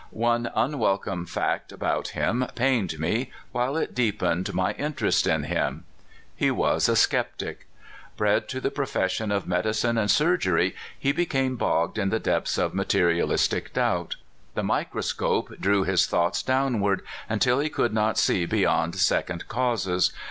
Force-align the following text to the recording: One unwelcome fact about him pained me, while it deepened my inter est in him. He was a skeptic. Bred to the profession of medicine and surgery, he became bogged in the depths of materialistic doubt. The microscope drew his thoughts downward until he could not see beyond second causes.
One 0.09 0.49
unwelcome 0.55 1.27
fact 1.27 1.71
about 1.71 2.07
him 2.17 2.47
pained 2.55 2.99
me, 2.99 3.31
while 3.51 3.77
it 3.77 3.93
deepened 3.93 4.51
my 4.51 4.71
inter 4.79 5.05
est 5.05 5.27
in 5.31 5.43
him. 5.43 5.83
He 6.35 6.49
was 6.49 6.89
a 6.89 6.95
skeptic. 6.95 7.67
Bred 8.17 8.49
to 8.49 8.59
the 8.59 8.71
profession 8.71 9.31
of 9.31 9.45
medicine 9.45 9.99
and 9.99 10.09
surgery, 10.09 10.75
he 10.97 11.11
became 11.11 11.55
bogged 11.55 11.99
in 11.99 12.09
the 12.09 12.19
depths 12.19 12.57
of 12.57 12.73
materialistic 12.73 13.73
doubt. 13.73 14.15
The 14.55 14.63
microscope 14.63 15.59
drew 15.59 15.83
his 15.83 16.07
thoughts 16.07 16.41
downward 16.41 17.03
until 17.29 17.59
he 17.59 17.69
could 17.69 17.93
not 17.93 18.17
see 18.17 18.47
beyond 18.47 18.95
second 18.95 19.47
causes. 19.49 20.11